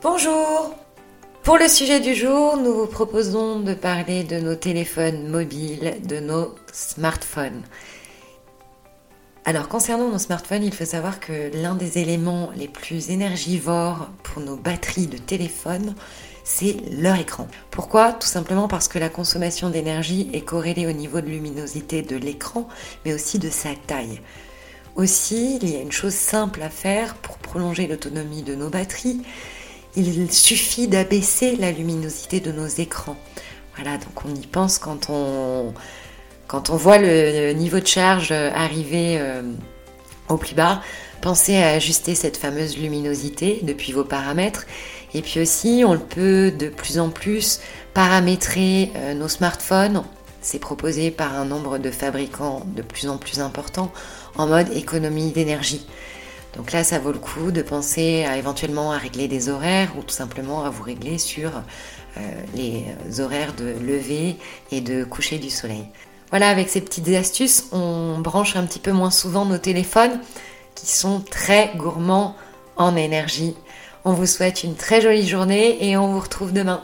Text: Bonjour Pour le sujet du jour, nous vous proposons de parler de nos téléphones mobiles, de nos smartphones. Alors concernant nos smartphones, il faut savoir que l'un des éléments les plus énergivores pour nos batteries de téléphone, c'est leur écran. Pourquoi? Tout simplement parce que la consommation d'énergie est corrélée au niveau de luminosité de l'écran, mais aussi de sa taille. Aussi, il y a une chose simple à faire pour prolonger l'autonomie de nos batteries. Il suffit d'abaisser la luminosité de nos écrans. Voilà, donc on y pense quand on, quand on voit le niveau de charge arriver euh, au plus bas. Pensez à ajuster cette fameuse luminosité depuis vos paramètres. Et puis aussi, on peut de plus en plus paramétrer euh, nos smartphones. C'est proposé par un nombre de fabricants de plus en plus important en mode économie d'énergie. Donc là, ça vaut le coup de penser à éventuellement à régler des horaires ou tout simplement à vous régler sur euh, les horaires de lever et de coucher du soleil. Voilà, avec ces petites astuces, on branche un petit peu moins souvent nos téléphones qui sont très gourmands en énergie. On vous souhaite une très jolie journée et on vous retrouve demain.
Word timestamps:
Bonjour 0.00 0.76
Pour 1.42 1.58
le 1.58 1.66
sujet 1.66 1.98
du 1.98 2.14
jour, 2.14 2.56
nous 2.56 2.72
vous 2.72 2.86
proposons 2.86 3.58
de 3.58 3.74
parler 3.74 4.22
de 4.22 4.38
nos 4.38 4.54
téléphones 4.54 5.26
mobiles, 5.26 5.96
de 6.06 6.20
nos 6.20 6.54
smartphones. 6.72 7.62
Alors 9.44 9.66
concernant 9.66 10.08
nos 10.08 10.18
smartphones, 10.18 10.62
il 10.62 10.72
faut 10.72 10.84
savoir 10.84 11.18
que 11.18 11.50
l'un 11.52 11.74
des 11.74 11.98
éléments 11.98 12.50
les 12.54 12.68
plus 12.68 13.10
énergivores 13.10 14.08
pour 14.22 14.40
nos 14.40 14.54
batteries 14.54 15.08
de 15.08 15.18
téléphone, 15.18 15.96
c'est 16.44 16.76
leur 16.92 17.16
écran. 17.16 17.48
Pourquoi? 17.72 18.12
Tout 18.12 18.28
simplement 18.28 18.68
parce 18.68 18.86
que 18.86 19.00
la 19.00 19.08
consommation 19.08 19.68
d'énergie 19.68 20.30
est 20.32 20.42
corrélée 20.42 20.86
au 20.86 20.92
niveau 20.92 21.20
de 21.20 21.26
luminosité 21.26 22.02
de 22.02 22.14
l'écran, 22.14 22.68
mais 23.04 23.14
aussi 23.14 23.40
de 23.40 23.50
sa 23.50 23.70
taille. 23.88 24.20
Aussi, 24.94 25.58
il 25.60 25.70
y 25.70 25.76
a 25.76 25.80
une 25.80 25.90
chose 25.90 26.14
simple 26.14 26.62
à 26.62 26.70
faire 26.70 27.16
pour 27.16 27.38
prolonger 27.38 27.88
l'autonomie 27.88 28.42
de 28.42 28.54
nos 28.54 28.68
batteries. 28.68 29.22
Il 29.98 30.30
suffit 30.30 30.86
d'abaisser 30.86 31.56
la 31.56 31.72
luminosité 31.72 32.38
de 32.38 32.52
nos 32.52 32.68
écrans. 32.68 33.16
Voilà, 33.74 33.98
donc 33.98 34.24
on 34.24 34.32
y 34.32 34.46
pense 34.46 34.78
quand 34.78 35.10
on, 35.10 35.74
quand 36.46 36.70
on 36.70 36.76
voit 36.76 36.98
le 36.98 37.50
niveau 37.52 37.80
de 37.80 37.86
charge 37.86 38.30
arriver 38.30 39.16
euh, 39.18 39.42
au 40.28 40.36
plus 40.36 40.54
bas. 40.54 40.82
Pensez 41.20 41.56
à 41.56 41.70
ajuster 41.70 42.14
cette 42.14 42.36
fameuse 42.36 42.78
luminosité 42.78 43.58
depuis 43.64 43.90
vos 43.90 44.04
paramètres. 44.04 44.66
Et 45.14 45.22
puis 45.22 45.40
aussi, 45.40 45.82
on 45.84 45.98
peut 45.98 46.52
de 46.52 46.68
plus 46.68 47.00
en 47.00 47.10
plus 47.10 47.58
paramétrer 47.92 48.92
euh, 48.94 49.14
nos 49.14 49.26
smartphones. 49.26 50.04
C'est 50.42 50.60
proposé 50.60 51.10
par 51.10 51.34
un 51.34 51.44
nombre 51.44 51.78
de 51.78 51.90
fabricants 51.90 52.62
de 52.76 52.82
plus 52.82 53.08
en 53.08 53.18
plus 53.18 53.40
important 53.40 53.90
en 54.36 54.46
mode 54.46 54.72
économie 54.72 55.32
d'énergie. 55.32 55.84
Donc 56.56 56.72
là, 56.72 56.82
ça 56.82 56.98
vaut 56.98 57.12
le 57.12 57.18
coup 57.18 57.50
de 57.52 57.62
penser 57.62 58.24
à 58.24 58.36
éventuellement 58.36 58.92
à 58.92 58.98
régler 58.98 59.28
des 59.28 59.48
horaires 59.48 59.92
ou 59.98 60.02
tout 60.02 60.14
simplement 60.14 60.64
à 60.64 60.70
vous 60.70 60.82
régler 60.82 61.18
sur 61.18 61.50
euh, 62.16 62.20
les 62.54 63.20
horaires 63.20 63.54
de 63.54 63.66
lever 63.66 64.36
et 64.72 64.80
de 64.80 65.04
coucher 65.04 65.38
du 65.38 65.50
soleil. 65.50 65.84
Voilà, 66.30 66.48
avec 66.48 66.68
ces 66.68 66.80
petites 66.80 67.08
astuces, 67.08 67.68
on 67.72 68.18
branche 68.18 68.56
un 68.56 68.64
petit 68.64 68.80
peu 68.80 68.92
moins 68.92 69.10
souvent 69.10 69.44
nos 69.44 69.58
téléphones 69.58 70.20
qui 70.74 70.86
sont 70.86 71.20
très 71.20 71.72
gourmands 71.76 72.36
en 72.76 72.96
énergie. 72.96 73.54
On 74.04 74.12
vous 74.12 74.26
souhaite 74.26 74.62
une 74.62 74.74
très 74.74 75.00
jolie 75.00 75.26
journée 75.26 75.88
et 75.88 75.96
on 75.96 76.12
vous 76.12 76.20
retrouve 76.20 76.52
demain. 76.52 76.82